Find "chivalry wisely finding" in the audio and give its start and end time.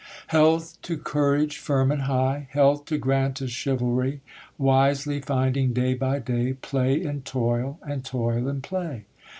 3.51-5.73